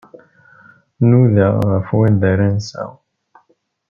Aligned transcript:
Nudaɣ 1.09 1.55
ɣef 1.71 1.87
wanda 1.97 2.25
ara 2.33 2.47
nseɣ. 2.57 2.91